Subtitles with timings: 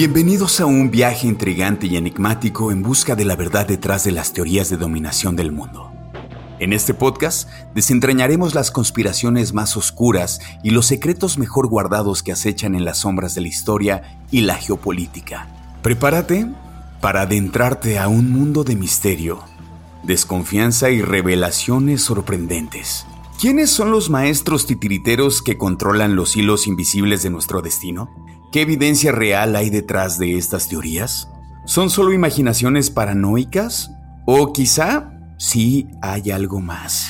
[0.00, 4.32] Bienvenidos a un viaje intrigante y enigmático en busca de la verdad detrás de las
[4.32, 5.92] teorías de dominación del mundo.
[6.58, 12.74] En este podcast desentrañaremos las conspiraciones más oscuras y los secretos mejor guardados que acechan
[12.74, 15.48] en las sombras de la historia y la geopolítica.
[15.82, 16.46] Prepárate
[17.02, 19.40] para adentrarte a un mundo de misterio,
[20.02, 23.04] desconfianza y revelaciones sorprendentes.
[23.38, 28.10] ¿Quiénes son los maestros titiriteros que controlan los hilos invisibles de nuestro destino?
[28.52, 31.28] ¿Qué evidencia real hay detrás de estas teorías?
[31.66, 33.92] ¿Son solo imaginaciones paranoicas?
[34.26, 37.08] ¿O quizá sí hay algo más?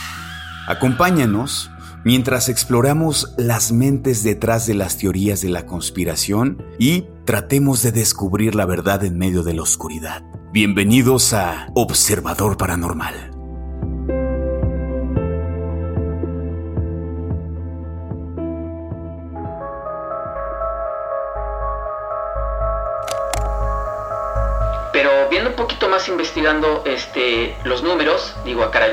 [0.67, 1.71] Acompáñanos
[2.05, 8.55] mientras exploramos las mentes detrás de las teorías de la conspiración y tratemos de descubrir
[8.55, 10.23] la verdad en medio de la oscuridad.
[10.53, 13.40] Bienvenidos a Observador Paranormal.
[25.61, 28.93] Poquito más investigando este, los números, digo, ah, caray,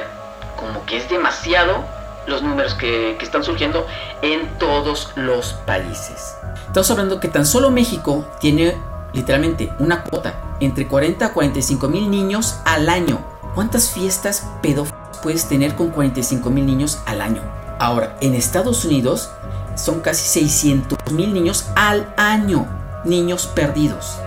[0.58, 1.86] como que es demasiado
[2.28, 3.88] los números que, que están surgiendo
[4.22, 6.36] en todos los países.
[6.68, 8.78] Estamos hablando que tan solo México tiene
[9.14, 13.20] literalmente una cuota entre 40 a 45 mil niños al año.
[13.56, 17.44] ¿Cuántas fiestas pedófilas puedes tener con 45 mil niños al año?
[17.80, 19.32] Ahora, en Estados Unidos
[19.76, 22.68] son casi 600 mil niños al año,
[23.06, 24.20] niños perdidos.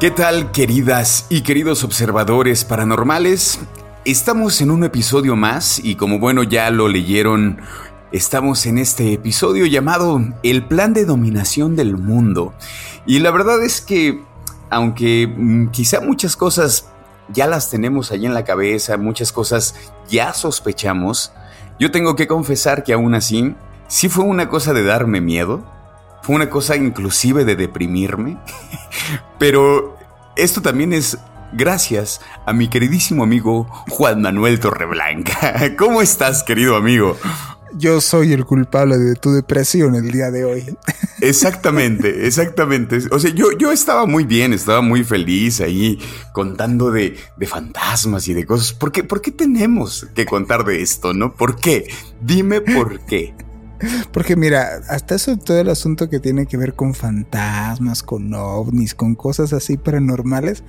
[0.00, 3.60] ¿Qué tal queridas y queridos observadores paranormales?
[4.06, 7.60] Estamos en un episodio más y como bueno ya lo leyeron,
[8.10, 12.54] estamos en este episodio llamado El plan de dominación del mundo.
[13.04, 14.24] Y la verdad es que,
[14.70, 16.88] aunque mm, quizá muchas cosas
[17.28, 19.74] ya las tenemos ahí en la cabeza, muchas cosas
[20.08, 21.30] ya sospechamos,
[21.78, 23.54] yo tengo que confesar que aún así,
[23.86, 25.62] sí fue una cosa de darme miedo,
[26.22, 28.38] fue una cosa inclusive de deprimirme,
[29.38, 29.96] pero
[30.36, 31.18] esto también es
[31.52, 35.74] gracias a mi queridísimo amigo Juan Manuel Torreblanca.
[35.78, 37.16] ¿Cómo estás, querido amigo?
[37.74, 40.76] Yo soy el culpable de tu depresión el día de hoy.
[41.20, 42.98] Exactamente, exactamente.
[43.10, 45.98] O sea, yo, yo estaba muy bien, estaba muy feliz ahí
[46.32, 48.72] contando de, de fantasmas y de cosas.
[48.72, 51.34] ¿Por qué, ¿Por qué tenemos que contar de esto, no?
[51.34, 51.92] ¿Por qué?
[52.22, 53.34] Dime por qué.
[54.12, 58.94] Porque mira, hasta eso todo el asunto que tiene que ver con fantasmas, con ovnis,
[58.94, 60.62] con cosas así paranormales,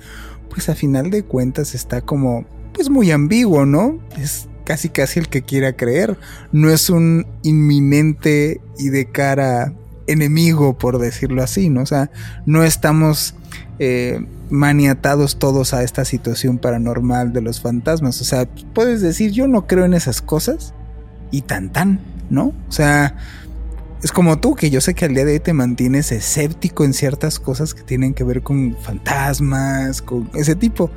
[0.50, 3.98] pues a final de cuentas está como, pues muy ambiguo, ¿no?
[4.18, 6.18] Es casi casi el que quiera creer.
[6.52, 9.72] No es un inminente y de cara
[10.06, 11.82] enemigo, por decirlo así, ¿no?
[11.82, 12.10] O sea,
[12.46, 13.34] no estamos
[13.78, 18.20] eh, maniatados todos a esta situación paranormal de los fantasmas.
[18.20, 20.74] O sea, puedes decir, yo no creo en esas cosas
[21.30, 22.00] y tan tan.
[22.32, 22.52] ¿No?
[22.68, 23.16] O sea,
[24.02, 26.92] es como tú, que yo sé que al día de hoy te mantienes escéptico en
[26.92, 30.90] ciertas cosas que tienen que ver con fantasmas, con ese tipo.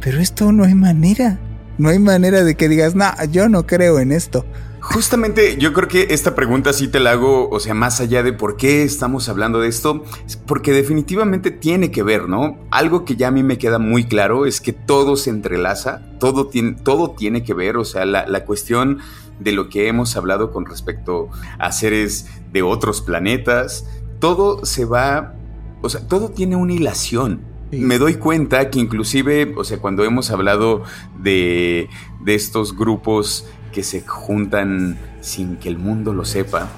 [0.00, 1.38] Pero esto no hay manera.
[1.76, 4.46] No hay manera de que digas, no, yo no creo en esto.
[4.80, 8.32] Justamente yo creo que esta pregunta sí te la hago, o sea, más allá de
[8.32, 10.04] por qué estamos hablando de esto,
[10.46, 12.56] porque definitivamente tiene que ver, ¿no?
[12.70, 16.46] Algo que ya a mí me queda muy claro es que todo se entrelaza, todo
[16.46, 19.00] tiene, todo tiene que ver, o sea, la, la cuestión
[19.40, 21.28] de lo que hemos hablado con respecto
[21.58, 23.86] a seres de otros planetas,
[24.18, 25.34] todo se va,
[25.82, 27.40] o sea, todo tiene una hilación.
[27.70, 30.84] Me doy cuenta que inclusive, o sea, cuando hemos hablado
[31.18, 31.88] de,
[32.24, 36.68] de estos grupos que se juntan sin que el mundo lo sepa,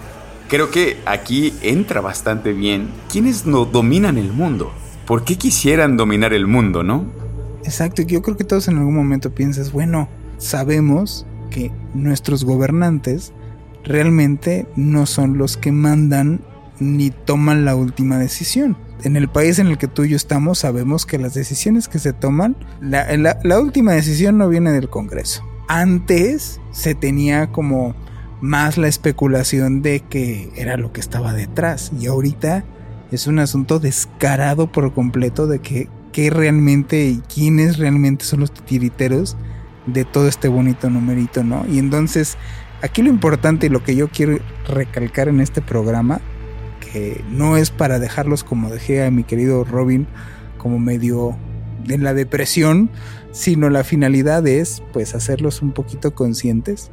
[0.48, 4.72] creo que aquí entra bastante bien quienes no dominan el mundo.
[5.06, 7.06] ¿Por qué quisieran dominar el mundo, no?
[7.64, 10.08] Exacto, yo creo que todos en algún momento piensas, bueno,
[10.38, 13.32] sabemos que nuestros gobernantes
[13.84, 16.40] realmente no son los que mandan
[16.78, 18.76] ni toman la última decisión.
[19.04, 22.00] en el país en el que tú y yo estamos sabemos que las decisiones que
[22.00, 23.06] se toman, la,
[23.44, 25.44] la última decisión no viene del Congreso.
[25.68, 27.94] Antes se tenía como
[28.40, 32.64] más la especulación de que era lo que estaba detrás y ahorita
[33.10, 38.52] es un asunto descarado por completo de que, que realmente y quiénes realmente son los
[38.52, 39.36] titiriteros
[39.92, 41.64] de todo este bonito numerito, ¿no?
[41.68, 42.36] Y entonces,
[42.82, 46.20] aquí lo importante y lo que yo quiero recalcar en este programa,
[46.80, 50.06] que no es para dejarlos como dejé a mi querido Robin,
[50.58, 51.36] como medio
[51.88, 52.90] en la depresión,
[53.32, 56.90] sino la finalidad es pues hacerlos un poquito conscientes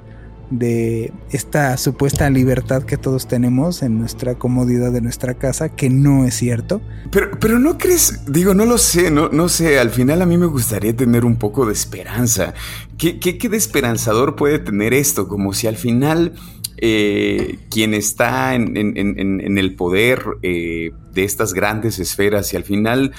[0.49, 6.25] de esta supuesta libertad que todos tenemos en nuestra comodidad de nuestra casa, que no
[6.25, 6.81] es cierto.
[7.11, 10.37] Pero, pero no crees, digo, no lo sé, no, no sé, al final a mí
[10.37, 12.53] me gustaría tener un poco de esperanza.
[12.97, 15.27] ¿Qué, qué, qué de esperanzador puede tener esto?
[15.27, 16.33] Como si al final
[16.77, 23.13] eh, quien está en, el poder eh, de estas grandes esferas y al final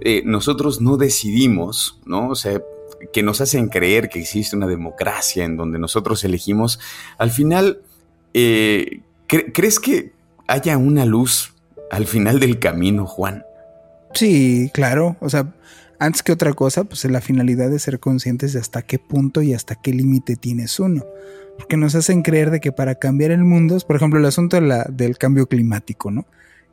[0.00, 2.30] eh, nosotros no decidimos, ¿no?
[2.30, 2.62] O sea,
[3.12, 6.80] que nos hacen creer que existe una democracia en donde nosotros elegimos,
[7.18, 7.80] al final,
[8.34, 10.12] eh, ¿crees que
[10.46, 11.54] haya una luz
[11.90, 13.44] al final del camino, Juan?
[14.14, 15.16] Sí, claro.
[15.20, 15.52] O sea,
[15.98, 19.54] antes que otra cosa, pues la finalidad de ser conscientes de hasta qué punto y
[19.54, 21.04] hasta qué límite tienes uno.
[21.56, 25.18] Porque nos hacen creer de que para cambiar el mundo, por ejemplo, el asunto del
[25.18, 26.26] cambio climático, ¿no?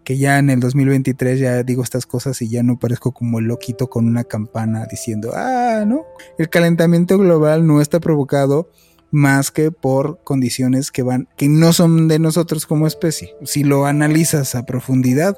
[0.10, 3.46] Que ya en el 2023 ya digo estas cosas y ya no parezco como el
[3.46, 6.04] loquito con una campana diciendo, ah, no,
[6.40, 8.72] el calentamiento global no está provocado
[9.12, 13.36] más que por condiciones que van que no son de nosotros como especie.
[13.44, 15.38] Si lo analizas a profundidad,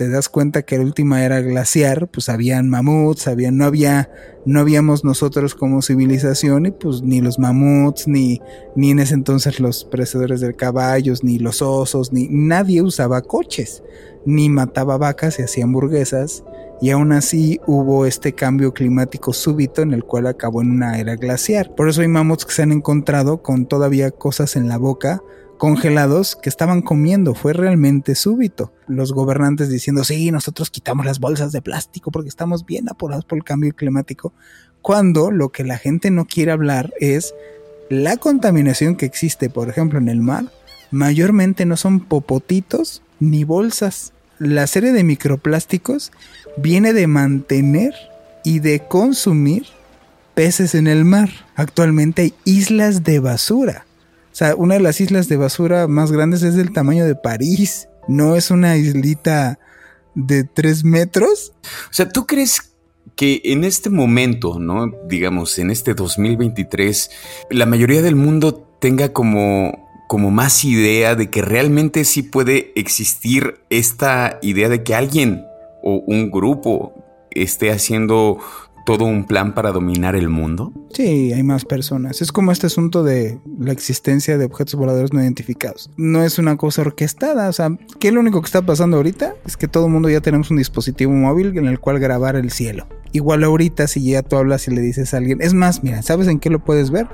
[0.00, 4.10] te das cuenta que la última era glaciar, pues habían mamuts, había, no había,
[4.46, 8.40] no habíamos nosotros como civilización, y pues ni los mamuts, ni,
[8.74, 13.82] ni en ese entonces los predadores de caballos, ni los osos, ni nadie usaba coches,
[14.24, 16.44] ni mataba vacas y hacía hamburguesas,
[16.80, 21.16] y aún así hubo este cambio climático súbito en el cual acabó en una era
[21.16, 21.74] glaciar.
[21.74, 25.22] Por eso hay mamuts que se han encontrado con todavía cosas en la boca,
[25.60, 27.34] congelados que estaban comiendo.
[27.34, 28.72] Fue realmente súbito.
[28.88, 33.36] Los gobernantes diciendo, sí, nosotros quitamos las bolsas de plástico porque estamos bien apurados por
[33.36, 34.32] el cambio climático.
[34.80, 37.34] Cuando lo que la gente no quiere hablar es
[37.90, 40.46] la contaminación que existe, por ejemplo, en el mar.
[40.90, 44.14] Mayormente no son popotitos ni bolsas.
[44.38, 46.10] La serie de microplásticos
[46.56, 47.92] viene de mantener
[48.44, 49.66] y de consumir
[50.34, 51.28] peces en el mar.
[51.54, 53.84] Actualmente hay islas de basura
[54.32, 57.88] o sea, una de las islas de basura más grandes es del tamaño de París.
[58.06, 59.58] No es una islita
[60.14, 61.52] de tres metros.
[61.90, 62.72] O sea, ¿tú crees
[63.16, 64.92] que en este momento, ¿no?
[65.08, 67.10] Digamos, en este 2023,
[67.50, 73.60] la mayoría del mundo tenga como, como más idea de que realmente sí puede existir
[73.68, 75.44] esta idea de que alguien
[75.82, 76.94] o un grupo
[77.30, 78.38] esté haciendo
[78.84, 80.72] todo un plan para dominar el mundo?
[80.92, 82.20] Sí, hay más personas.
[82.22, 85.90] Es como este asunto de la existencia de objetos voladores no identificados.
[85.96, 87.48] No es una cosa orquestada.
[87.48, 89.34] O sea, ¿qué lo único que está pasando ahorita?
[89.46, 92.50] Es que todo el mundo ya tenemos un dispositivo móvil en el cual grabar el
[92.50, 92.86] cielo.
[93.12, 96.28] Igual ahorita si ya tú hablas y le dices a alguien, es más, mira, ¿sabes
[96.28, 97.08] en qué lo puedes ver?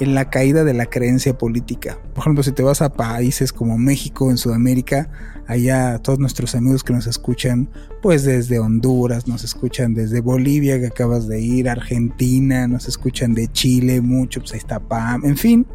[0.00, 1.98] En la caída de la creencia política.
[2.14, 5.10] Por ejemplo, si te vas a países como México, en Sudamérica,
[5.46, 7.68] allá todos nuestros amigos que nos escuchan,
[8.02, 13.48] pues desde Honduras, nos escuchan desde Bolivia que acabas de ir, Argentina, nos escuchan de
[13.48, 15.66] Chile mucho, pues ahí está Pam, en fin.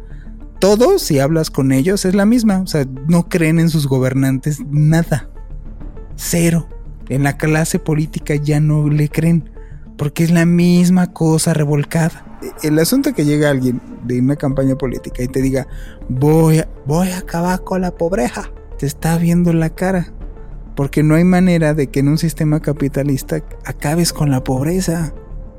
[0.58, 2.60] Todos, si hablas con ellos, es la misma.
[2.60, 5.28] O sea, no creen en sus gobernantes nada.
[6.16, 6.68] Cero.
[7.08, 9.50] En la clase política ya no le creen.
[9.96, 12.26] Porque es la misma cosa revolcada
[12.62, 15.66] el asunto que llega alguien de una campaña política y te diga,
[16.08, 20.12] voy a, voy a acabar con la pobreza, te está viendo la cara.
[20.74, 25.14] Porque no hay manera de que en un sistema capitalista acabes con la pobreza.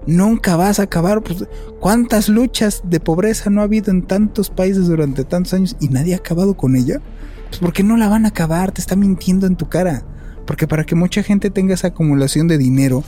[0.06, 1.24] Nunca vas a acabar.
[1.24, 1.46] Pues,
[1.80, 6.14] ¿Cuántas luchas de pobreza no ha habido en tantos países durante tantos años y nadie
[6.14, 7.02] ha acabado con ella?
[7.48, 10.04] Pues porque no la van a acabar, te está mintiendo en tu cara.
[10.46, 13.04] Porque para que mucha gente tenga esa acumulación de dinero,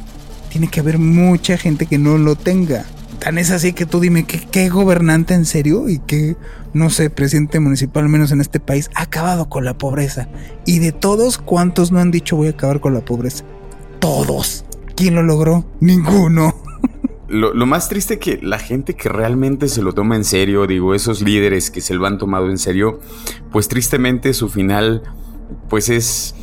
[0.49, 2.85] tiene que haber mucha gente que no lo tenga.
[3.19, 6.37] Tan es así que tú dime qué gobernante en serio y qué,
[6.73, 10.29] no sé, presidente municipal, al menos en este país, ha acabado con la pobreza.
[10.65, 13.43] Y de todos, ¿cuántos no han dicho voy a acabar con la pobreza?
[13.99, 14.63] Todos.
[14.95, 15.65] ¿Quién lo logró?
[15.79, 16.55] Ninguno.
[17.27, 20.95] Lo, lo, más triste que la gente que realmente se lo toma en serio, digo,
[20.95, 23.01] esos líderes que se lo han tomado en serio,
[23.51, 25.03] pues tristemente su final,
[25.69, 26.33] pues es,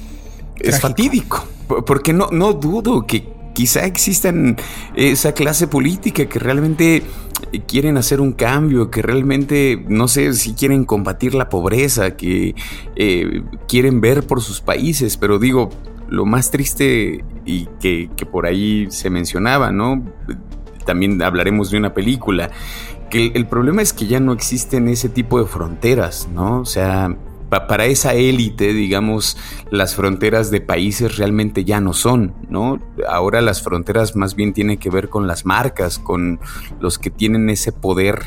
[0.60, 1.44] es fatídico.
[1.86, 4.58] Porque no, no dudo que, quizá existan
[4.96, 7.02] esa clase política que realmente
[7.66, 12.54] quieren hacer un cambio, que realmente, no sé, si quieren combatir la pobreza, que
[12.96, 15.70] eh, quieren ver por sus países, pero digo,
[16.06, 20.04] lo más triste y que, por ahí se mencionaba, ¿no?
[20.84, 22.50] También hablaremos de una película,
[23.08, 26.60] que el, problema es que ya no existen ese tipo de fronteras, ¿no?
[26.60, 27.16] O sea,
[27.48, 29.36] para esa élite, digamos,
[29.70, 32.78] las fronteras de países realmente ya no son, ¿no?
[33.08, 36.40] Ahora las fronteras más bien tienen que ver con las marcas, con
[36.80, 38.22] los que tienen ese poder,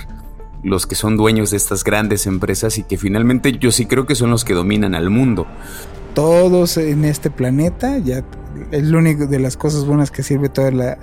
[0.64, 4.16] los que son dueños de estas grandes empresas y que finalmente yo sí creo que
[4.16, 5.48] son los que dominan al mundo.
[6.14, 8.24] Todos en este planeta, ya
[8.72, 10.98] es lo único de las cosas buenas que sirve toda la,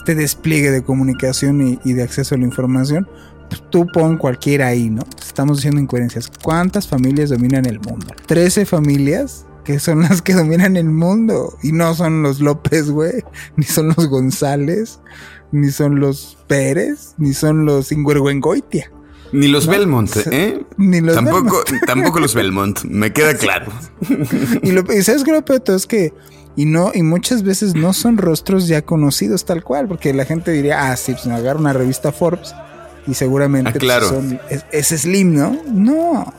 [0.00, 3.08] este despliegue de comunicación y, de acceso a la información,
[3.70, 5.02] tú pon cualquiera ahí, ¿no?
[5.20, 6.30] Estamos diciendo incoherencias.
[6.42, 8.06] ¿Cuántas familias dominan el mundo?
[8.26, 11.56] 13 familias que son las que dominan el mundo.
[11.62, 13.24] Y no son los López, güey.
[13.56, 15.00] Ni son los González.
[15.52, 17.14] Ni son los Pérez.
[17.18, 18.90] Ni son los Ingüergüengoitia.
[19.32, 20.64] Ni los Belmont, ¿eh?
[20.76, 23.72] Ni los tampoco, tampoco los Belmont, me queda claro.
[24.62, 26.12] y, lo, y sabes que lo peor es que
[26.56, 30.50] y no y muchas veces no son rostros ya conocidos tal cual, porque la gente
[30.50, 32.52] diría, ah, sí, pues me agarro una revista Forbes
[33.10, 34.08] y seguramente ah, claro.
[34.08, 34.40] son,
[34.70, 35.58] es, Slim, ¿no?
[35.66, 36.32] No,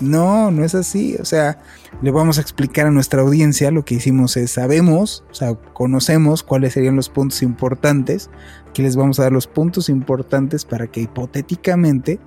[0.00, 1.16] no, no es así.
[1.20, 1.58] O sea,
[2.00, 6.44] le vamos a explicar a nuestra audiencia lo que hicimos es, sabemos, o sea, conocemos
[6.44, 8.30] cuáles serían los puntos importantes,
[8.72, 12.20] que les vamos a dar los puntos importantes para que hipotéticamente,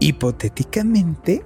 [0.00, 1.42] hipotéticamente,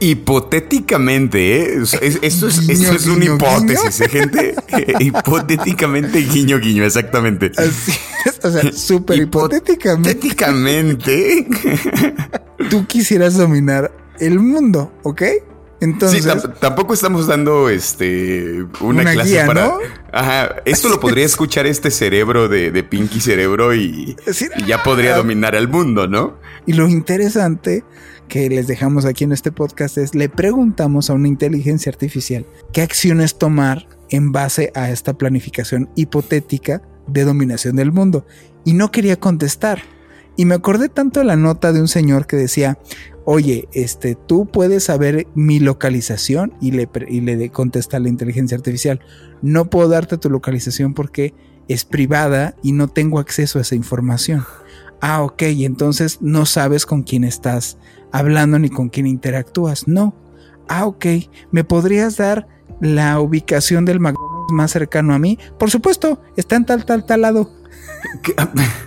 [0.00, 1.82] Hipotéticamente, ¿eh?
[1.82, 2.46] esto es, esto
[2.92, 4.54] es una hipótesis, ¿eh, gente?
[5.00, 7.50] hipotéticamente, guiño, guiño, exactamente.
[7.56, 7.92] Así
[8.24, 10.10] es, o sea, súper hipotéticamente.
[10.10, 11.46] Hipotéticamente.
[12.70, 13.90] Tú quisieras dominar
[14.20, 15.22] el mundo, ¿ok?
[15.80, 19.74] Entonces, sí, tampoco estamos dando este una, clase para.
[20.12, 24.16] Ajá, esto lo podría escuchar este cerebro de, de Pinky Cerebro y,
[24.56, 26.36] y ya podría dominar el mundo, ¿no?
[26.66, 27.84] Y lo interesante
[28.28, 32.82] que les dejamos aquí en este podcast es, le preguntamos a una inteligencia artificial qué
[32.82, 38.26] acciones tomar en base a esta planificación hipotética de dominación del mundo.
[38.64, 39.82] Y no quería contestar.
[40.36, 42.78] Y me acordé tanto de la nota de un señor que decía,
[43.24, 49.00] oye, este, tú puedes saber mi localización y le, y le contesta la inteligencia artificial,
[49.42, 51.34] no puedo darte tu localización porque
[51.66, 54.44] es privada y no tengo acceso a esa información.
[55.00, 57.78] Ah, ok, entonces no sabes con quién estás
[58.12, 59.88] hablando ni con quién interactúas.
[59.88, 60.14] No.
[60.68, 61.06] Ah, ok.
[61.50, 62.46] ¿Me podrías dar
[62.80, 65.38] la ubicación del McDonald's más cercano a mí?
[65.58, 67.50] Por supuesto, está en tal, tal, tal lado.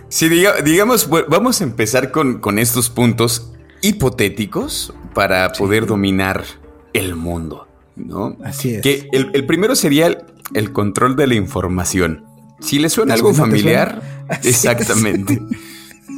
[0.09, 6.43] Sí, digamos, vamos a empezar con, estos puntos hipotéticos para poder dominar
[6.91, 8.35] el mundo, ¿no?
[8.43, 8.81] Así es.
[8.81, 12.25] Que el, primero sería el, control de la información.
[12.59, 14.01] Si le suena algo familiar,
[14.43, 15.41] exactamente.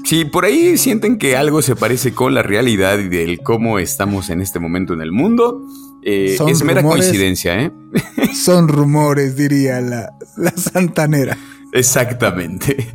[0.04, 4.30] Si por ahí sienten que algo se parece con la realidad y del cómo estamos
[4.30, 5.62] en este momento en el mundo,
[6.04, 7.72] eh, es mera coincidencia, ¿eh?
[8.34, 11.38] Son rumores, diría la, la santanera.
[11.72, 12.92] Exactamente.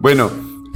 [0.00, 0.30] Bueno,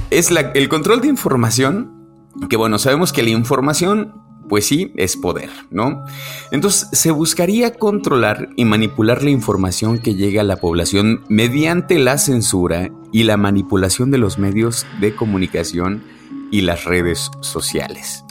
[0.09, 5.49] es el control de información, que bueno, sabemos que la información pues sí, es poder,
[5.71, 6.03] ¿no?
[6.51, 12.17] Entonces se buscaría controlar y manipular la información que llega a la población mediante la
[12.17, 16.03] censura y la manipulación de los medios de comunicación
[16.51, 18.23] y las redes sociales.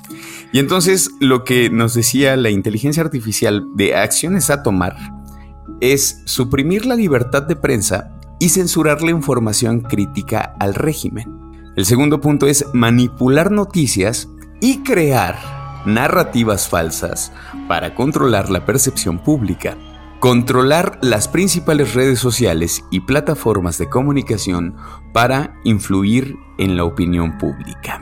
[0.53, 4.97] Y entonces lo que nos decía la inteligencia artificial de acciones a tomar
[5.81, 11.43] es suprimir la libertad de prensa y censurar la información crítica al régimen.
[11.75, 14.29] El segundo punto es manipular noticias
[14.61, 17.33] y crear narrativas falsas
[17.69, 19.77] para controlar la percepción pública,
[20.21, 24.77] controlar las principales redes sociales y plataformas de comunicación
[25.13, 28.01] para influir en la opinión pública.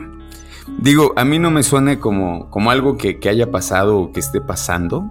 [0.79, 4.41] Digo, a mí no me suena como, como algo que, haya pasado o que esté
[4.41, 5.11] pasando.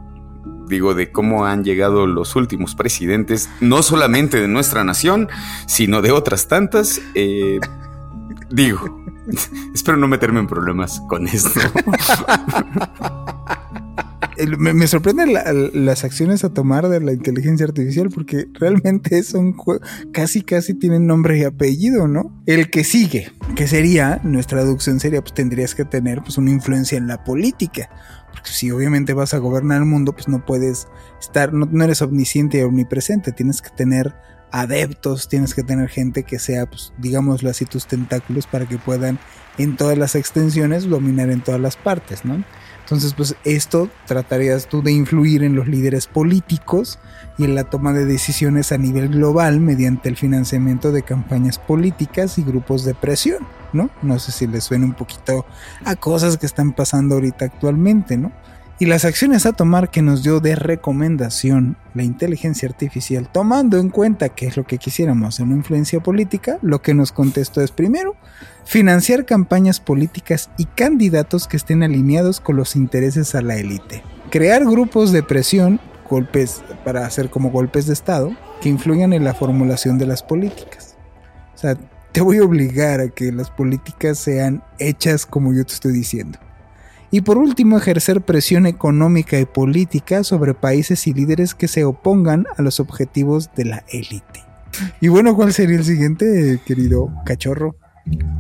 [0.68, 5.30] Digo, de cómo han llegado los últimos presidentes, no solamente de nuestra nación,
[5.66, 7.02] sino de otras tantas.
[7.16, 7.60] Eh,
[8.50, 8.99] digo,
[9.74, 11.60] Espero no meterme en problemas con esto.
[14.58, 15.34] me, sorprenden
[15.74, 19.56] las acciones a tomar de la inteligencia artificial porque realmente son
[20.12, 22.42] casi casi tienen nombre y apellido, ¿no?
[22.46, 26.98] El que sigue, que sería, nuestra traducción sería, pues tendrías que tener pues una influencia
[26.98, 27.90] en la política.
[28.32, 30.88] Porque si obviamente vas a gobernar el mundo, pues no puedes
[31.20, 34.14] estar, no, no eres omnisciente y omnipresente, tienes que tener
[34.52, 39.20] adeptos, tienes que tener gente que sea, pues, digámoslo así, tus tentáculos para que puedan
[39.58, 42.44] en todas las extensiones dominar en todas las partes, ¿no?
[42.90, 46.98] Entonces, pues esto tratarías tú de influir en los líderes políticos
[47.38, 52.40] y en la toma de decisiones a nivel global mediante el financiamiento de campañas políticas
[52.40, 53.92] y grupos de presión, ¿no?
[54.02, 55.46] No sé si les suena un poquito
[55.86, 58.32] a cosas que están pasando ahorita actualmente, ¿no?
[58.82, 63.90] Y las acciones a tomar que nos dio de recomendación la inteligencia artificial, tomando en
[63.90, 67.72] cuenta que es lo que quisiéramos en una influencia política, lo que nos contestó es
[67.72, 68.16] primero,
[68.64, 74.02] financiar campañas políticas y candidatos que estén alineados con los intereses a la élite.
[74.30, 78.32] Crear grupos de presión, golpes para hacer como golpes de Estado,
[78.62, 80.96] que influyan en la formulación de las políticas.
[81.54, 81.76] O sea,
[82.14, 86.40] te voy a obligar a que las políticas sean hechas como yo te estoy diciendo.
[87.12, 92.46] Y por último, ejercer presión económica y política sobre países y líderes que se opongan
[92.56, 94.44] a los objetivos de la élite.
[95.02, 97.76] Y bueno, ¿cuál sería el siguiente, querido cachorro?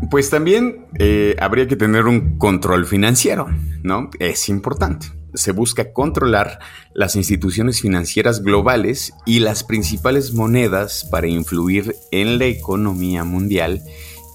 [0.10, 3.48] Pues también eh, habría que tener un control financiero,
[3.84, 4.10] ¿no?
[4.20, 5.08] Es importante.
[5.34, 6.60] Se busca controlar
[6.94, 13.84] las instituciones financieras globales y las principales monedas para influir en la economía mundial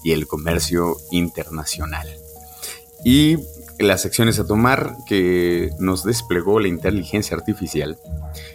[0.03, 2.07] y el comercio internacional.
[3.03, 3.37] Y
[3.79, 7.97] las acciones a tomar que nos desplegó la inteligencia artificial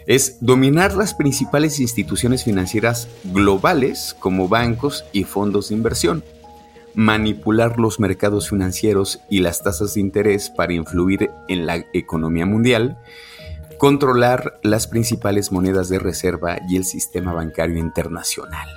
[0.07, 6.25] es dominar las principales instituciones financieras globales como bancos y fondos de inversión,
[6.95, 12.99] manipular los mercados financieros y las tasas de interés para influir en la economía mundial,
[13.79, 18.69] controlar las principales monedas de reserva y el sistema bancario internacional.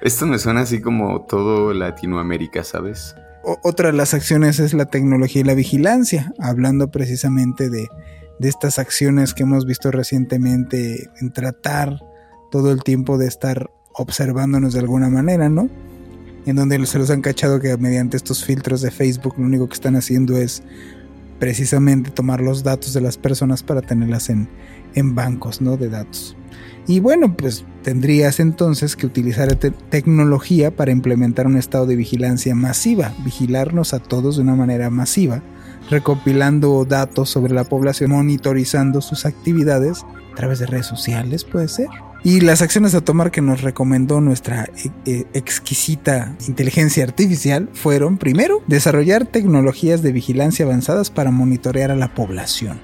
[0.00, 3.14] Esto me suena así como todo Latinoamérica, ¿sabes?
[3.42, 7.88] Otra de las acciones es la tecnología y la vigilancia, hablando precisamente de,
[8.40, 12.00] estas acciones que hemos visto recientemente en tratar
[12.50, 15.68] todo el tiempo de estar observándonos de alguna manera, ¿no?
[16.44, 19.74] En donde se los han cachado que mediante estos filtros de Facebook lo único que
[19.74, 20.64] están haciendo es
[21.38, 24.48] precisamente tomar los datos de las personas para tenerlas en,
[24.94, 25.76] en bancos, ¿no?
[25.76, 26.36] De datos.
[26.86, 33.12] Y bueno, pues tendrías entonces que utilizar tecnología para implementar un estado de vigilancia masiva,
[33.24, 35.42] vigilarnos a todos de una manera masiva,
[35.90, 41.88] recopilando datos sobre la población, monitorizando sus actividades a través de redes sociales, puede ser.
[42.24, 48.16] Y las acciones a tomar que nos recomendó nuestra eh, eh, exquisita inteligencia artificial fueron,
[48.16, 52.80] primero, desarrollar tecnologías de vigilancia avanzadas para monitorear a la población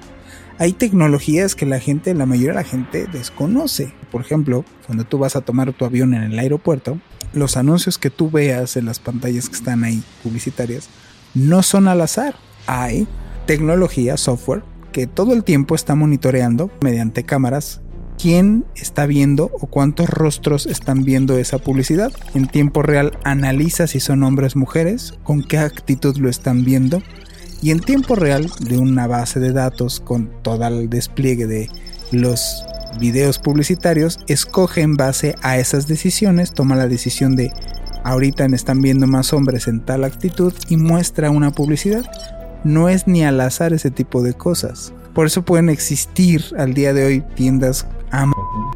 [0.59, 3.93] hay tecnologías que la gente, la mayoría de la gente desconoce.
[4.11, 6.99] Por ejemplo, cuando tú vas a tomar tu avión en el aeropuerto,
[7.31, 10.89] los anuncios que tú veas en las pantallas que están ahí publicitarias
[11.33, 12.35] no son al azar.
[12.67, 13.07] Hay
[13.45, 17.79] tecnología, software, que todo el tiempo está monitoreando mediante cámaras
[18.21, 22.11] quién está viendo o cuántos rostros están viendo esa publicidad.
[22.33, 27.01] En tiempo real analiza si son hombres mujeres, con qué actitud lo están viendo
[27.61, 31.69] y en tiempo real de una base de datos con todo el despliegue de
[32.11, 32.63] los
[32.99, 37.51] videos publicitarios, escoge en base a esas decisiones, toma la decisión de
[38.03, 42.09] ahorita están viendo más hombres en tal actitud y muestra una publicidad.
[42.63, 44.93] No es ni al azar ese tipo de cosas.
[45.13, 47.85] Por eso pueden existir al día de hoy tiendas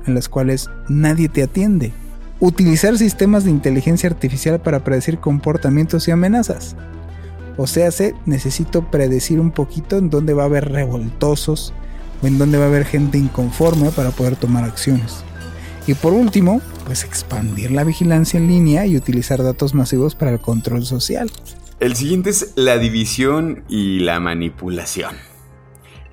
[0.06, 1.91] en las cuales nadie te atiende.
[2.39, 6.76] Utilizar sistemas de inteligencia artificial para predecir comportamientos y amenazas.
[7.58, 11.74] O sea, se, necesito predecir un poquito en dónde va a haber revoltosos
[12.22, 15.24] o en dónde va a haber gente inconforme para poder tomar acciones.
[15.86, 20.39] Y por último, pues expandir la vigilancia en línea y utilizar datos masivos para el
[20.39, 21.30] control social.
[21.80, 25.16] El siguiente es la división y la manipulación.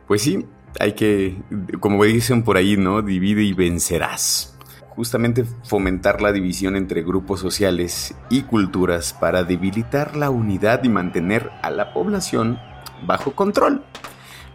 [0.08, 0.44] Pues sí,
[0.80, 1.36] hay que,
[1.78, 3.02] como dicen por ahí, ¿no?
[3.02, 4.56] Divide y vencerás
[4.90, 11.50] justamente fomentar la división entre grupos sociales y culturas para debilitar la unidad y mantener
[11.62, 12.58] a la población
[13.06, 13.82] bajo control.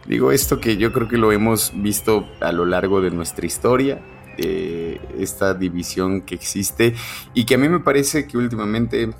[0.06, 4.00] Digo esto que yo creo que lo hemos visto a lo largo de nuestra historia,
[4.38, 6.94] esta división que existe
[7.34, 9.10] y que a mí me parece que últimamente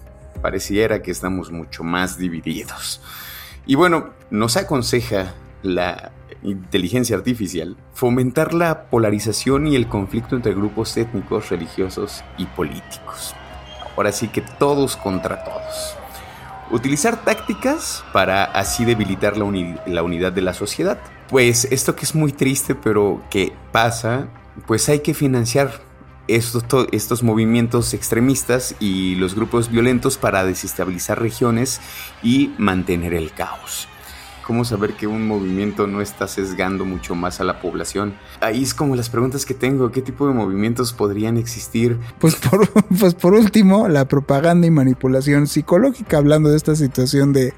[0.43, 3.01] pareciera que estamos mucho más divididos.
[3.67, 6.13] Y bueno, nos aconseja la
[6.47, 13.35] inteligencia artificial, fomentar la polarización y el conflicto entre grupos étnicos, religiosos y políticos.
[13.97, 15.97] Ahora sí que todos contra todos.
[16.71, 19.45] Utilizar tácticas para así debilitar la,
[20.03, 20.99] unidad de la sociedad.
[21.29, 24.29] Pues esto que es muy triste, pero que pasa,
[24.67, 25.81] pues hay que financiar
[26.29, 31.81] estos, movimientos extremistas y los grupos violentos para desestabilizar regiones
[32.23, 33.89] y mantener el caos.
[34.47, 38.15] ¿Cómo saber que un movimiento no está sesgando mucho más a la población?
[38.41, 41.99] Ahí es como las preguntas que tengo, ¿qué tipo de movimientos podrían existir?
[42.21, 47.55] Pues por, pues por último, la propaganda y manipulación psicológica, hablando de esta situación de,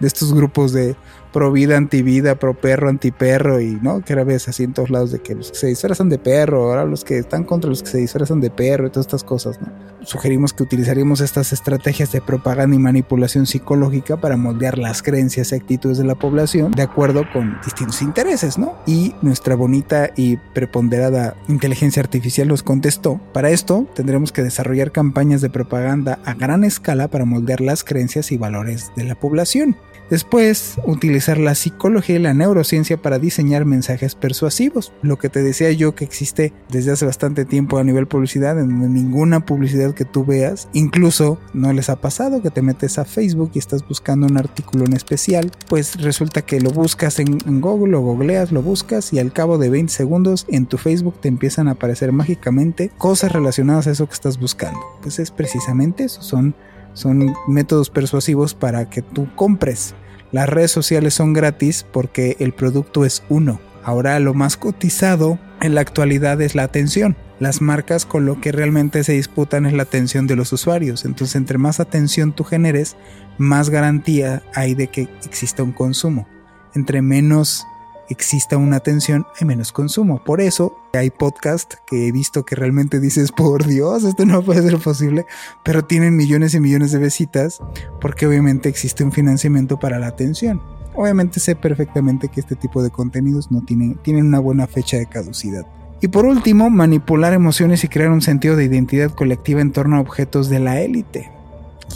[0.00, 0.96] de estos grupos de
[1.32, 4.72] pro vida, anti vida, pro perro, anti perro y no, que era vez así en
[4.72, 7.70] todos lados de que los que se disfrazan de perro, ahora los que están contra
[7.70, 9.68] los que se disfrazan de perro y todas estas cosas, ¿no?
[10.04, 15.54] Sugerimos que utilizaríamos estas estrategias de propaganda y manipulación psicológica para moldear las creencias y
[15.54, 18.74] actitudes de la población de acuerdo con distintos intereses, ¿no?
[18.84, 25.40] Y nuestra bonita y preponderada inteligencia artificial nos contestó, para esto tendremos que desarrollar campañas
[25.40, 29.76] de propaganda a gran escala para moldear las creencias y valores de la población.
[30.12, 34.92] Después, utilizar la psicología y la neurociencia para diseñar mensajes persuasivos.
[35.00, 38.92] Lo que te decía yo que existe desde hace bastante tiempo a nivel publicidad, en
[38.92, 43.52] ninguna publicidad que tú veas, incluso no les ha pasado que te metes a Facebook
[43.54, 48.02] y estás buscando un artículo en especial, pues resulta que lo buscas en, Google, lo
[48.02, 51.70] googleas, lo buscas y al cabo de 20 segundos en tu Facebook te empiezan a
[51.70, 54.78] aparecer mágicamente cosas relacionadas a eso que estás buscando.
[55.00, 56.54] Pues es precisamente eso, son
[56.94, 59.94] son métodos persuasivos para que tú compres.
[60.32, 63.60] Las redes sociales son gratis porque el producto es uno.
[63.84, 67.16] Ahora lo más cotizado en la actualidad es la atención.
[67.38, 71.04] Las marcas con lo que realmente se disputan es la atención de los usuarios.
[71.04, 72.96] Entonces, entre más atención tú generes,
[73.36, 76.26] más garantía hay de que exista un consumo.
[76.74, 77.66] Entre menos
[78.12, 80.22] exista una atención, hay menos consumo.
[80.22, 84.62] Por eso hay podcast que he visto que realmente dices, por Dios, esto no puede
[84.62, 85.26] ser posible,
[85.64, 87.60] pero tienen millones y millones de visitas
[88.00, 90.62] porque obviamente existe un financiamiento para la atención.
[90.94, 95.06] Obviamente sé perfectamente que este tipo de contenidos no tienen, tienen una buena fecha de
[95.06, 95.66] caducidad.
[96.02, 100.00] Y por último, manipular emociones y crear un sentido de identidad colectiva en torno a
[100.00, 101.30] objetos de la élite.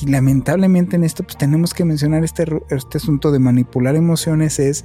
[0.01, 4.85] Y lamentablemente en esto pues tenemos que mencionar este, este asunto de manipular emociones es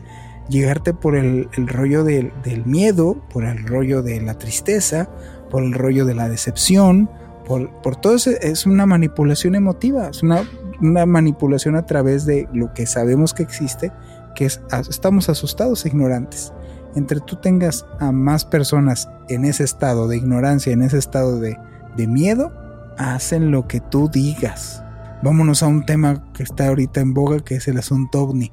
[0.52, 2.32] llegarte por el, rollo del,
[2.66, 5.10] miedo, por el rollo de la tristeza,
[5.50, 7.10] por el rollo de la decepción,
[7.46, 10.44] por, todo eso es una manipulación emotiva, es una,
[10.80, 13.92] manipulación a través de lo que sabemos que existe,
[14.36, 16.54] que es estamos asustados e ignorantes.
[16.96, 21.58] Entre tú tengas a más personas en ese estado de ignorancia, en ese estado de,
[21.96, 22.52] de miedo,
[22.98, 24.84] hacen lo que tú digas.
[25.24, 28.52] Vámonos a un tema que está ahorita en boga, que es el asunto ovni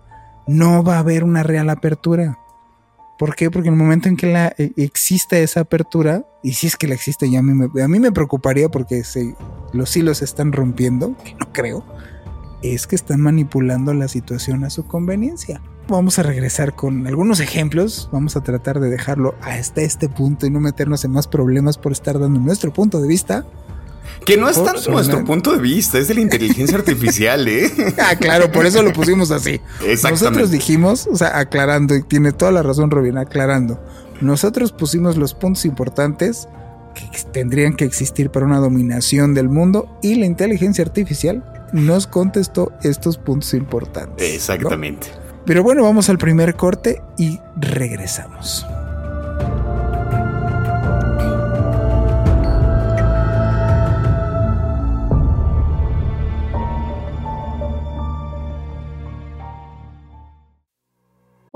[0.48, 2.38] no va a haber una real apertura.
[3.18, 3.50] ¿Por qué?
[3.50, 6.88] Porque en el momento en que la, e, existe esa apertura, y si es que
[6.88, 9.02] la existe, ya a mí me, preocuparía porque
[9.72, 11.84] los hilos están rompiendo, que no creo,
[12.62, 15.60] es que están manipulando la situación a su conveniencia.
[15.86, 20.50] Vamos a regresar con algunos ejemplos, vamos a tratar de dejarlo hasta este punto y
[20.50, 23.46] no meternos en más problemas por estar dando nuestro punto de vista.
[24.24, 27.70] Que no es tanto nuestro punto de vista, es de la inteligencia artificial, ¿eh?
[27.98, 29.60] ah, claro, por eso lo pusimos así.
[30.02, 33.82] Nosotros dijimos, o sea, aclarando, y tiene toda la razón Robin, aclarando.
[34.20, 36.48] Nosotros pusimos los puntos importantes
[36.94, 42.72] que tendrían que existir para una dominación del mundo y la inteligencia artificial nos contestó
[42.82, 44.34] estos puntos importantes.
[44.34, 45.08] Exactamente.
[45.44, 48.66] Pero bueno, vamos al primer corte y regresamos.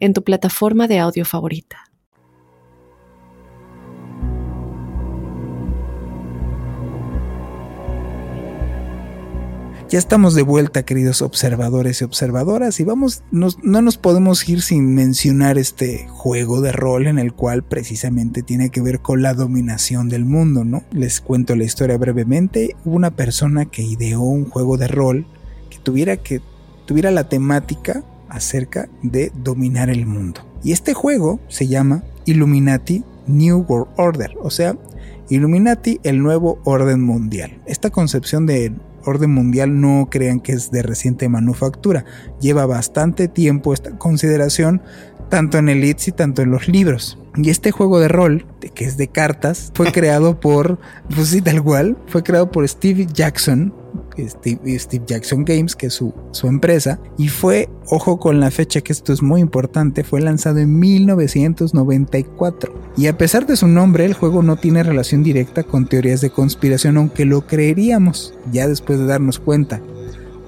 [0.00, 1.90] en tu plataforma de audio favorita.
[9.90, 14.94] Ya estamos de vuelta, queridos observadores y observadoras, y vamos, no nos podemos ir sin
[14.94, 20.08] mencionar este juego de rol en el cual precisamente tiene que ver con la dominación
[20.08, 20.84] del mundo, ¿no?
[20.92, 22.76] Les cuento la historia brevemente.
[22.84, 25.26] Hubo una persona que ideó un juego de rol
[25.70, 26.40] que tuviera que
[26.86, 30.40] tuviera la temática acerca de dominar el mundo.
[30.62, 34.76] Y este juego se llama Illuminati New World Order, o sea,
[35.28, 37.58] Illuminati el nuevo orden mundial.
[37.66, 38.72] Esta concepción de
[39.04, 42.04] orden mundial no crean que es de reciente manufactura,
[42.40, 44.82] lleva bastante tiempo esta consideración
[45.28, 47.16] tanto en el ITS y tanto en los libros.
[47.36, 50.78] Y este juego de rol, que es de cartas, fue creado por,
[51.14, 53.72] pues sí, tal cual, fue creado por Steve Jackson,
[54.18, 58.80] Steve, Steve, Jackson Games, que es su, su, empresa, y fue, ojo con la fecha
[58.80, 62.74] que esto es muy importante, fue lanzado en 1994.
[62.96, 66.30] Y a pesar de su nombre, el juego no tiene relación directa con teorías de
[66.30, 69.80] conspiración, aunque lo creeríamos ya después de darnos cuenta.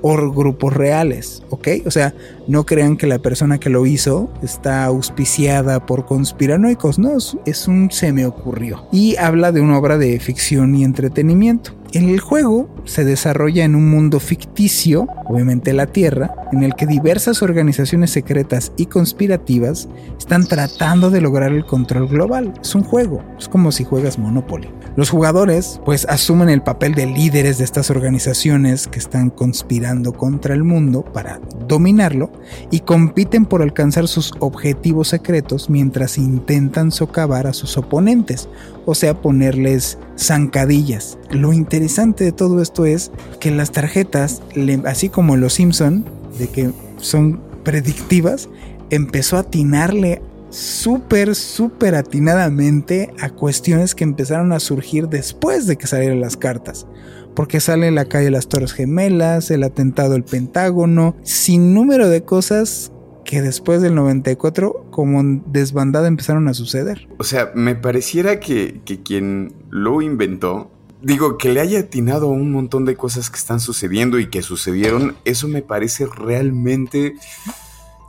[0.05, 1.69] o grupos reales, ¿ok?
[1.87, 2.13] O sea,
[2.49, 7.89] no crean que la persona que lo hizo está auspiciada por conspiranoicos, no, es un
[7.93, 8.85] se me ocurrió.
[8.91, 11.77] Y habla de una obra de ficción y entretenimiento.
[11.93, 17.43] El juego se desarrolla en un mundo ficticio, obviamente la Tierra, en el que diversas
[17.43, 22.55] organizaciones secretas y conspirativas están tratando de lograr el control global.
[22.63, 24.71] Es un juego, es como si juegas Monopoly.
[24.97, 30.55] Los jugadores pues asumen el papel de líderes de estas organizaciones que están conspirando contra
[30.55, 32.33] el mundo para dominarlo
[32.71, 38.49] y compiten por alcanzar sus objetivos secretos mientras intentan socavar a sus oponentes,
[38.87, 41.19] o sea, ponerles zancadillas.
[41.31, 41.82] Lo interesante
[42.25, 44.43] de todo esto es que las tarjetas,
[44.85, 46.05] así como los Simpson,
[46.39, 48.49] de que son predictivas,
[48.91, 55.87] empezó a atinarle súper, súper atinadamente a cuestiones que empezaron a surgir después de que
[55.87, 56.87] salieron las cartas.
[57.35, 62.23] Porque sale la calle de las Torres Gemelas, el atentado al Pentágono, sin número de
[62.25, 62.93] cosas
[63.25, 67.09] que después del 94 como desbandada empezaron a suceder.
[67.19, 70.72] O sea, me pareciera que, que quien lo inventó,
[71.03, 74.43] digo, que le haya atinado a un montón de cosas que están sucediendo y que
[74.43, 77.17] sucedieron, eso me parece realmente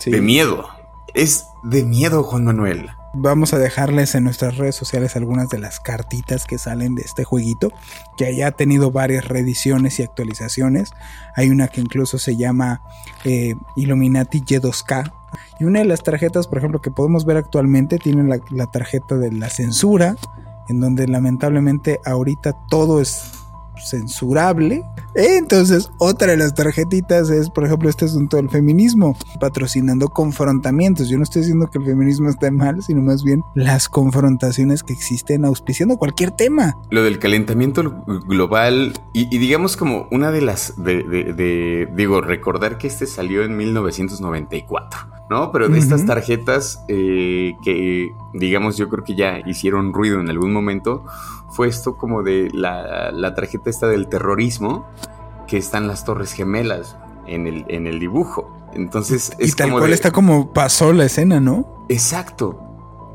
[0.06, 0.68] de miedo.
[1.14, 2.90] Es de miedo, Juan Manuel.
[3.16, 7.24] Vamos a dejarles en nuestras redes sociales algunas de las cartitas que salen de este
[7.24, 7.72] jueguito,
[8.18, 10.90] que ya ha tenido varias reediciones y actualizaciones.
[11.36, 12.82] Hay una que incluso se llama
[13.24, 15.14] eh, Illuminati Y2K.
[15.60, 19.16] Y una de las tarjetas, por ejemplo, que podemos ver actualmente, tiene la, la tarjeta
[19.16, 20.16] de la censura,
[20.70, 23.44] en donde lamentablemente ahorita todo es
[23.78, 24.84] censurable.
[25.16, 31.10] Entonces, otra de las tarjetitas es, por ejemplo, este asunto del feminismo, patrocinando confrontamientos.
[31.10, 34.94] Yo no estoy diciendo que el feminismo esté mal, sino más bien las confrontaciones que
[34.94, 36.78] existen auspiciando cualquier tema.
[36.90, 43.06] Lo del calentamiento global y, digamos como una de las, de, digo, recordar que este
[43.06, 45.00] salió en 1994,
[45.34, 45.52] ¿no?
[45.52, 50.54] Pero de estas tarjetas eh, que, digamos, yo creo que ya hicieron ruido en algún
[50.54, 51.06] momento,
[51.50, 54.88] fue esto como de la, tarjeta esta del terrorismo,
[55.48, 58.56] que están las Torres Gemelas en el, en el dibujo.
[58.76, 61.86] Entonces es y tal cual está como pasó la escena, ¿no?
[61.90, 62.60] Exacto.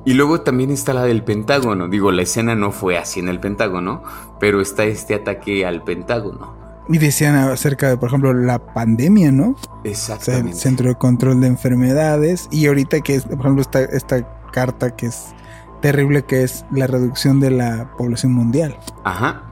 [0.05, 1.87] Y luego también está la del Pentágono.
[1.87, 4.03] Digo, la escena no fue así en el Pentágono,
[4.41, 6.57] pero está este ataque al Pentágono.
[6.89, 9.57] Y decían acerca de, por ejemplo, la pandemia, ¿no?
[9.85, 10.51] Exactamente.
[10.51, 12.49] el Centro de Control de Enfermedades.
[12.51, 15.35] Y ahorita que, por ejemplo, esta, esta carta que es
[15.81, 18.79] terrible que es la reducción de la población mundial.
[19.05, 19.43] Ajá.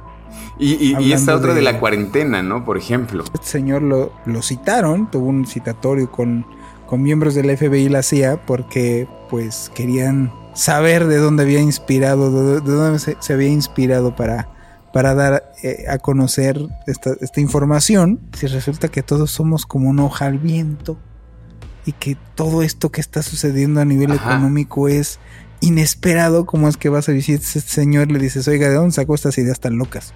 [0.59, 2.65] Y, esta otra de, la cuarentena, ¿no?
[2.65, 3.25] Por ejemplo.
[3.35, 6.47] Este señor lo, lo citaron, tuvo un citatorio con,
[6.87, 12.61] con miembros del FBI y la CIA porque pues querían saber de dónde había inspirado,
[12.61, 14.49] de, dónde se, había inspirado para,
[14.97, 18.19] para dar eh, a conocer esta, esta, información.
[18.33, 20.97] Si resulta que todos somos como una hoja al viento
[21.85, 25.21] y que todo esto que está sucediendo a nivel económico es
[25.61, 28.93] inesperado como es que vas a visitar a este señor le dices, oiga, ¿de dónde
[28.93, 30.15] sacó estas ideas tan locas?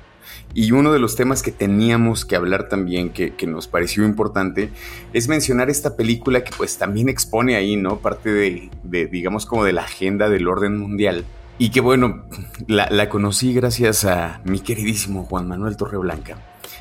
[0.55, 4.71] Y uno de los temas que teníamos que hablar también, que, nos pareció importante,
[5.13, 7.99] es mencionar esta película que pues también expone ahí, ¿no?
[7.99, 8.71] Parte de,
[9.09, 11.27] digamos, como de la agenda del orden mundial.
[11.61, 12.23] Y que bueno,
[12.69, 16.39] la, la conocí gracias a mi queridísimo Juan Manuel Torreblanca.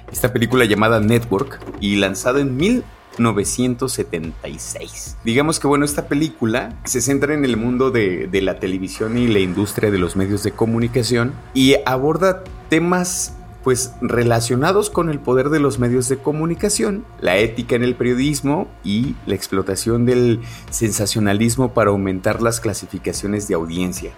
[0.10, 2.86] Esta película llamada Network y lanzada en mil
[3.18, 5.18] 1976.
[5.26, 9.28] Digamos que bueno, esta película se centra en el mundo de, de la televisión y
[9.28, 13.34] la industria de los medios de comunicación y aborda temas
[13.66, 18.70] pues relacionados con el poder de los medios de comunicación, la ética en el periodismo
[18.86, 20.40] y la explotación del
[20.70, 24.14] sensacionalismo para aumentar las clasificaciones de audiencia.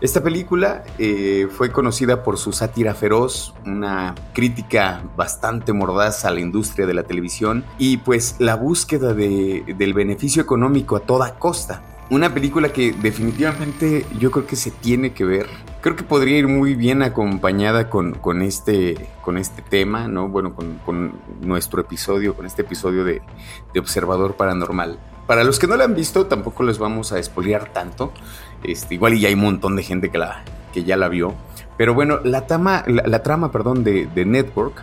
[0.00, 6.40] Esta película eh, fue conocida por su sátira feroz, una crítica bastante mordaz a la
[6.40, 11.82] industria de la televisión y pues la búsqueda del beneficio económico a toda costa.
[12.10, 15.46] Una película que definitivamente yo creo que se tiene que ver.
[15.80, 20.28] Creo que podría ir muy bien acompañada con, con este, con este tema, ¿no?
[20.28, 23.22] Bueno, con, nuestro episodio, con este episodio de,
[23.72, 24.98] de Observador Paranormal.
[25.26, 28.12] Para los que no la han visto, tampoco les vamos a espolear tanto.
[28.62, 31.34] Este, igual y ya hay un montón de gente que, la, que ya la vio.
[31.76, 34.82] Pero bueno, la, trama, la, trama perdón, de, de, Network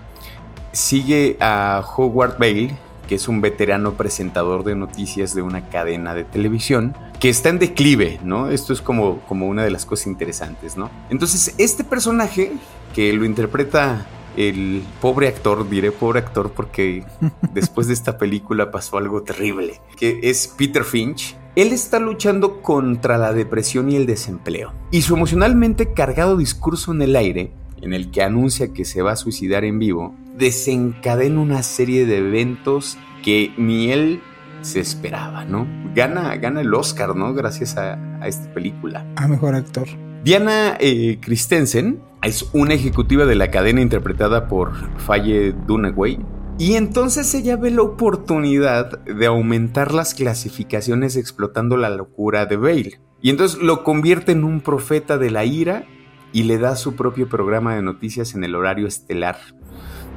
[0.72, 2.78] sigue a Howard Bale,
[3.08, 7.60] que es un veterano presentador de noticias de una cadena de televisión, que está en
[7.60, 8.50] declive, ¿no?
[8.50, 10.90] Esto es como, como una de las cosas interesantes, ¿no?
[11.10, 12.52] Entonces, este personaje,
[12.94, 14.06] que lo interpreta
[14.38, 17.04] el pobre actor, diré pobre actor porque
[17.54, 21.36] después de esta película pasó algo terrible, que es Peter Finch.
[21.56, 24.74] Él está luchando contra la depresión y el desempleo.
[24.90, 27.52] Y su emocionalmente cargado discurso en el aire
[27.84, 32.18] en el que anuncia que se va a suicidar en vivo, desencadena una serie de
[32.18, 34.22] eventos que ni él
[34.62, 35.68] se esperaba, ¿no?
[35.94, 37.34] Gana, gana el Oscar, ¿no?
[37.34, 39.06] Gracias a, esta película.
[39.18, 39.88] A mejor actor.
[40.24, 46.18] Diana eh, Christensen es una ejecutiva de la cadena interpretada por Faye Dunaway.
[46.58, 53.02] Y entonces ella ve la oportunidad de aumentar las clasificaciones explotando la locura de Bale.
[53.22, 55.84] Y entonces lo convierte en un profeta de la ira
[56.32, 59.38] y le da su propio programa de noticias en el horario estelar,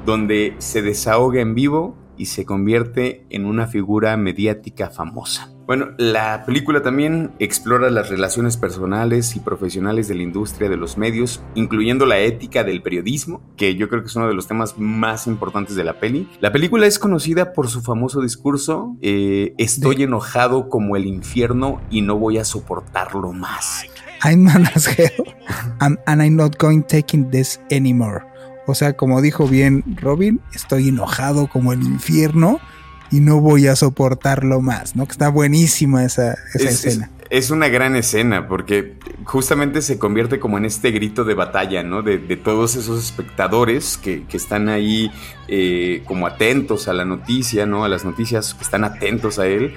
[0.05, 5.56] donde se desahoga en vivo y se convierte en una figura mediática famosa.
[5.67, 10.97] Bueno, la película también explora las relaciones personales y profesionales de la industria de los
[10.97, 14.79] medios, incluyendo la ética del periodismo, que yo creo que es uno de los temas
[14.79, 16.29] más importantes de la peli.
[16.41, 22.03] La película es conocida por su famoso discurso, eh, estoy enojado como el infierno y
[22.03, 23.87] no voy a soportarlo más.
[24.25, 25.35] I'm mad as hell
[25.81, 28.25] and, and I'm not going taking this anymore.
[28.69, 32.61] O sea, como dijo bien Robin, estoy enojado como el infierno
[33.11, 35.07] y no voy a soportarlo más, ¿no?
[35.07, 37.11] Que está buenísima esa, escena.
[37.31, 42.03] Es, una gran escena porque justamente se convierte como en este grito de batalla, ¿no?
[42.03, 45.11] De, todos esos espectadores que, están ahí
[45.49, 47.85] eh, como atentos a la noticia, ¿no?
[47.85, 49.75] A las noticias, que están atentos a él.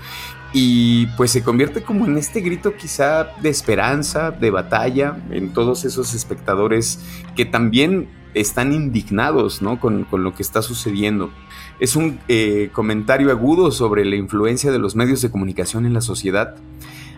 [0.51, 5.85] Y pues se convierte como en este grito quizá de esperanza, de batalla, en todos
[5.85, 6.99] esos espectadores
[7.35, 9.79] que también están indignados ¿no?
[9.79, 11.31] con, lo que está sucediendo.
[11.79, 16.01] Es un eh, comentario agudo sobre la influencia de los medios de comunicación en la
[16.01, 16.55] sociedad,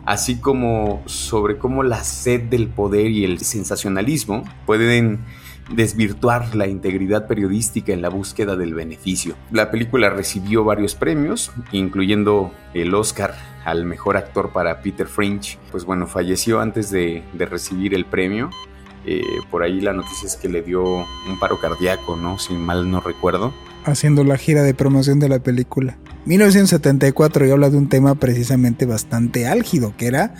[0.06, 5.20] así como sobre cómo la sed del poder y el sensacionalismo pueden
[5.72, 9.36] desvirtuar la integridad periodística en la búsqueda del beneficio.
[9.52, 13.34] La película recibió varios premios, incluyendo el Oscar
[13.66, 15.58] al mejor actor para Peter Fringe.
[15.72, 18.52] Pues bueno, falleció antes de, recibir el premio
[19.04, 22.38] eh, por ahí la noticia es que le dio un paro cardíaco, ¿no?
[22.38, 23.52] Si mal no recuerdo.
[23.84, 25.98] Haciendo la gira de promoción de la película.
[26.26, 30.36] 1974 y habla de un tema precisamente bastante álgido, que era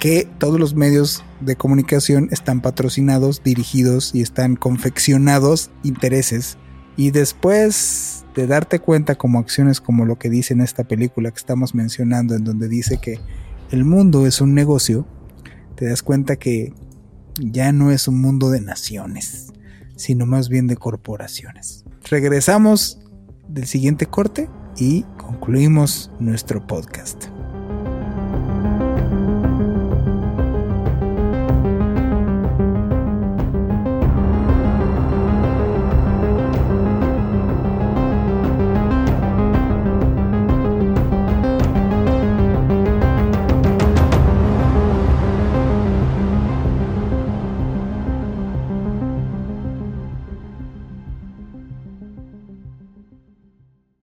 [0.00, 6.56] que todos los medios de comunicación están patrocinados, dirigidos y están confeccionados intereses.
[6.96, 11.38] Y después de darte cuenta como acciones como lo que dice en esta película que
[11.38, 13.20] estamos mencionando, en donde dice que
[13.70, 15.06] el mundo es un negocio,
[15.76, 16.72] te das cuenta que
[17.38, 19.52] ya no es un mundo de naciones,
[19.96, 21.84] sino más bien de corporaciones.
[22.08, 22.98] Regresamos
[23.48, 27.26] del siguiente corte y concluimos nuestro podcast.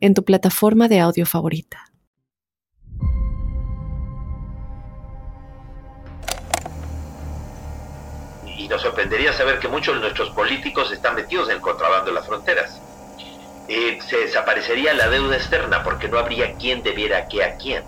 [0.00, 1.86] en tu plataforma de audio favorita.
[8.56, 12.14] Y nos sorprendería saber que muchos de nuestros políticos están metidos en el contrabando de
[12.14, 12.80] las fronteras.
[13.68, 17.84] Eh, se desaparecería la deuda externa porque no habría quien debiera qué a quién.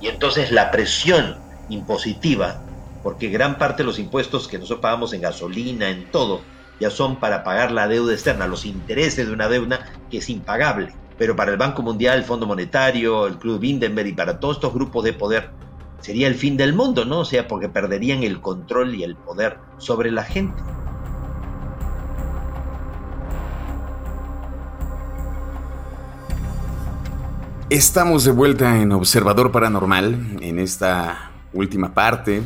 [0.00, 2.60] Y entonces la presión impositiva,
[3.02, 6.42] porque gran parte de los impuestos que nosotros pagamos en gasolina, en todo,
[6.80, 10.92] ya son para pagar la deuda externa, los intereses de una deuda que es impagable
[11.18, 14.74] pero para el Banco Mundial, el Fondo Monetario, el Club Hindenburg y para todos estos
[14.74, 15.50] grupos de poder
[16.00, 17.20] sería el fin del mundo, ¿no?
[17.20, 20.62] O sea, porque perderían el control y el poder sobre la gente.
[27.70, 32.42] Estamos de vuelta en Observador Paranormal, en esta última parte,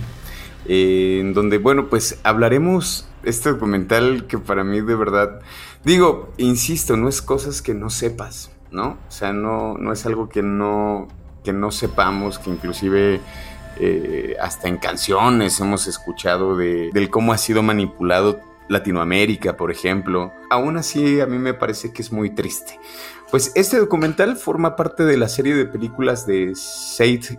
[0.66, 5.40] eh, en donde, bueno, pues hablaremos este documental que para mí de verdad,
[5.84, 8.98] digo, insisto, no es cosas que no sepas, ¿no?
[9.08, 11.08] O sea, no, no es algo que no,
[11.44, 13.20] que no sepamos, que inclusive
[13.80, 20.32] eh, hasta en canciones hemos escuchado de, del cómo ha sido manipulado Latinoamérica, por ejemplo.
[20.50, 22.78] Aún así, a mí me parece que es muy triste.
[23.30, 26.54] Pues este documental forma parte de la serie de películas de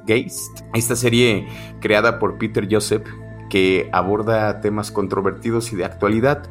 [0.08, 1.48] Geist, esta serie
[1.80, 3.08] creada por Peter Joseph
[3.50, 6.44] que aborda temas controvertidos y de actualidad.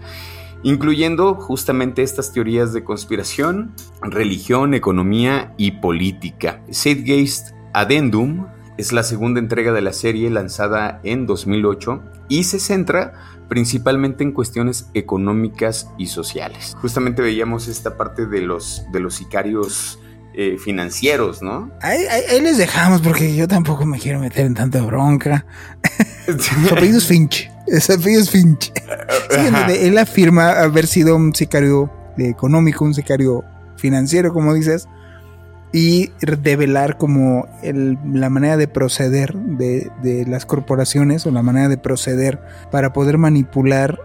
[0.68, 6.62] Incluyendo justamente estas teorías de conspiración, religión, economía y política.
[6.70, 8.46] Zeitgeist Addendum
[8.76, 13.14] es la segunda entrega de la serie lanzada en 2008 y se centra
[13.48, 16.76] principalmente en cuestiones económicas y sociales.
[16.82, 19.98] Justamente veíamos esta parte de los, de los sicarios
[20.34, 21.72] eh, financieros, ¿no?
[21.80, 22.04] Ahí,
[22.42, 25.46] les dejamos porque yo tampoco me quiero meter en tanta bronca.
[26.26, 27.50] Su apellido es Finch.
[27.80, 28.70] Su apellido es Finch.
[29.30, 33.44] Él afirma haber sido un sicario económico, un sicario
[33.76, 34.88] financiero, como dices,
[35.72, 41.76] y develar como la manera de proceder de, de, las corporaciones o la manera de
[41.76, 44.00] proceder para poder manipular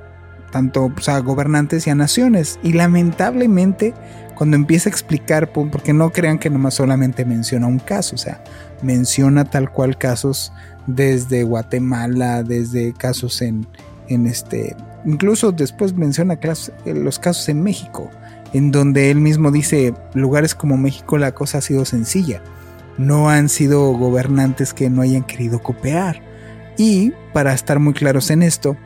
[0.51, 2.59] tanto a gobernantes y a naciones.
[2.63, 3.93] Y lamentablemente
[4.35, 8.43] cuando empieza a explicar, porque no crean que nomás solamente menciona un caso, o sea,
[8.81, 10.51] menciona tal cual casos
[10.87, 13.67] desde Guatemala, desde casos en,
[14.07, 14.75] en este,
[15.05, 16.39] incluso después menciona
[16.85, 18.09] los casos en México
[18.53, 22.41] en donde él mismo dice, lugares como México la cosa ha sido sencilla,
[22.97, 26.21] no han sido gobernantes que no hayan querido copiar.
[26.77, 28.77] Y para estar muy claros en esto,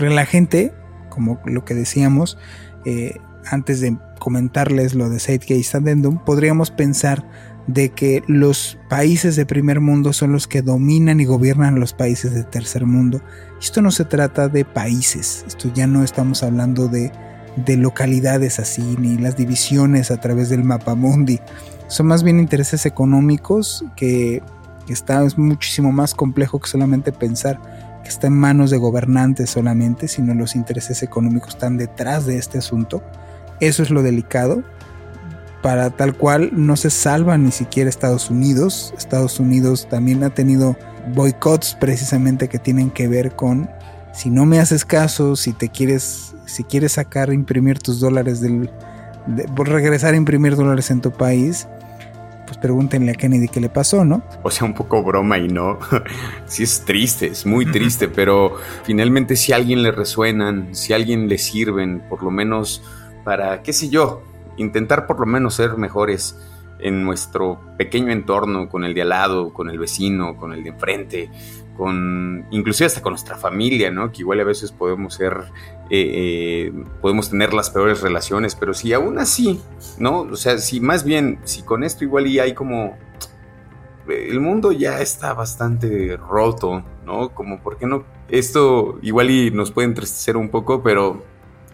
[0.00, 0.72] la gente,
[1.10, 2.38] como lo que decíamos,
[2.86, 7.24] eh, antes de comentarles lo de Zeitgeist Addendum, podríamos pensar
[7.68, 12.34] de que los países de primer mundo son los que dominan y gobiernan los países
[12.34, 13.22] de tercer mundo.
[13.60, 17.12] Esto no se trata de países, esto ya no estamos hablando de
[17.64, 21.40] de localidades así, ni las divisiones a través del mapa mundi.
[21.88, 24.42] Son más bien intereses económicos que,
[24.88, 27.60] está, es muchísimo más complejo que solamente pensar
[28.02, 32.58] que está en manos de gobernantes solamente, sino los intereses económicos están detrás de este
[32.58, 33.02] asunto.
[33.60, 34.62] Eso es lo delicado.
[35.62, 38.94] Para tal cual no se salva ni siquiera Estados Unidos.
[38.96, 40.76] Estados Unidos también ha tenido
[41.14, 43.68] boicots precisamente que tienen que ver con
[44.12, 48.70] si no me haces caso, si te quieres si quieres sacar, imprimir tus dólares del...
[49.56, 51.68] regresar a imprimir dólares en tu país,
[52.46, 54.22] pues pregúntenle a Kennedy qué le pasó, ¿no?
[54.42, 55.78] O sea, un poco broma y no.
[56.46, 60.96] sí es triste, es muy triste, pero finalmente si a alguien le resuenan, si a
[60.96, 62.82] alguien le sirven, por lo menos
[63.24, 64.22] para, qué sé yo,
[64.58, 66.36] intentar por lo menos ser mejores
[66.80, 70.70] en nuestro pequeño entorno, con el de al lado, con el vecino, con el de
[70.70, 71.30] enfrente,
[71.76, 74.10] con inclusive hasta con nuestra familia, ¿no?
[74.10, 75.44] Que igual a veces podemos ser,
[75.90, 79.60] eh, eh, podemos tener las peores relaciones, pero si aún así,
[79.98, 80.20] ¿no?
[80.22, 82.96] O sea, si más bien, si con esto igual hay como,
[84.08, 87.30] el mundo ya está bastante roto, ¿no?
[87.30, 88.04] Como, ¿por qué no?
[88.28, 91.22] Esto igual y nos puede entristecer un poco, pero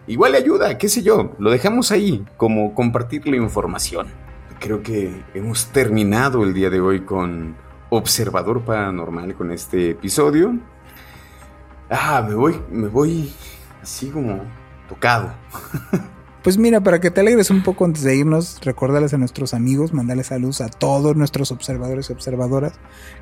[0.07, 4.07] igual le ayuda, qué sé yo, lo dejamos ahí, como compartir la información
[4.59, 7.55] creo que hemos terminado el día de hoy con
[7.89, 10.57] Observador Paranormal con este episodio.
[11.89, 13.31] Ah, me voy, me voy
[13.81, 14.41] así como
[14.89, 15.33] tocado.
[16.45, 19.93] Pues mira, para que te alegres un poco antes de irnos, recordarles a nuestros amigos,
[19.93, 22.73] mandarles saludos a todos nuestros observadores y observadoras,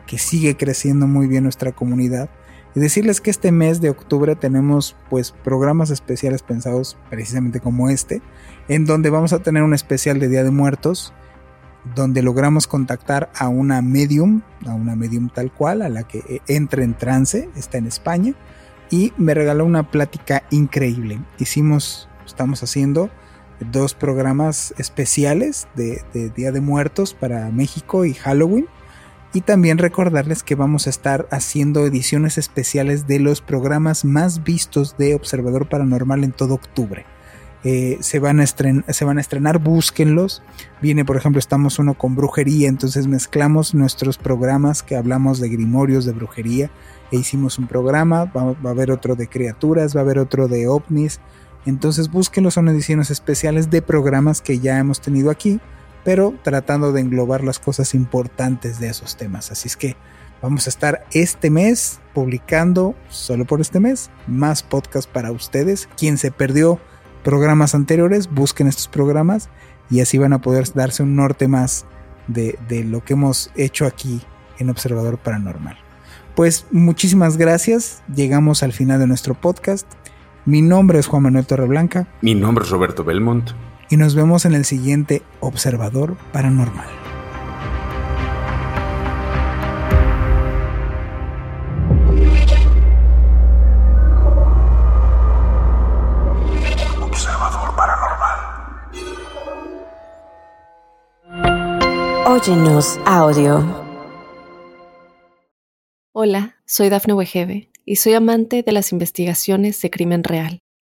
[0.06, 2.30] que sigue creciendo muy bien nuestra comunidad.
[2.76, 8.22] Y decirles que este mes de octubre tenemos pues programas especiales pensados precisamente como este,
[8.68, 11.14] en donde vamos a tener un especial de Día de Muertos,
[11.96, 16.42] donde logramos contactar a una medium, a una medium tal cual, a la que eh,
[16.48, 18.34] entra en trance, está en España,
[18.90, 21.20] y me regaló una plática increíble.
[21.40, 23.10] Hicimos, estamos haciendo
[23.72, 26.04] dos programas especiales de,
[26.36, 28.68] Día de Muertos para México y Halloween.
[29.34, 34.96] Y también recordarles que vamos a estar haciendo ediciones especiales de los programas más vistos
[34.98, 37.06] de Observador Paranormal en todo octubre.
[37.66, 40.44] Eh, se, van a se van a estrenar, búsquenlos.
[40.82, 46.06] Viene, por ejemplo, estamos uno con brujería, entonces mezclamos nuestros programas que hablamos de grimorios,
[46.06, 46.70] de brujería,
[47.12, 50.68] e hicimos un programa, va, a haber otro de criaturas, va a haber otro de
[50.68, 51.22] ovnis.
[51.66, 55.62] Entonces búsquenlos, son ediciones especiales de programas que ya hemos tenido aquí,
[56.04, 59.51] pero tratando de englobar las cosas importantes de esos temas.
[59.51, 59.95] Así es que
[60.41, 65.88] vamos a estar este mes publicando, solo por este mes, más podcast para ustedes.
[65.97, 66.80] Quien se perdió
[67.24, 69.49] programas anteriores, busquen estos programas
[69.89, 71.86] y así van a poder darse un norte más
[72.28, 74.22] de, lo que hemos hecho aquí
[74.60, 75.78] en Observador Paranormal.
[76.36, 79.88] Pues muchísimas gracias, llegamos al final de nuestro podcast.
[80.45, 82.08] Mi nombre es Juan Manuel Torreblanca.
[82.22, 83.51] Mi nombre es Roberto Belmont.
[83.94, 86.89] Y nos vemos en el siguiente Observador Paranormal.
[102.26, 103.64] Óyenos audio.
[106.14, 110.62] Hola, soy Dafne Wegebe y soy amante de las investigaciones de crimen real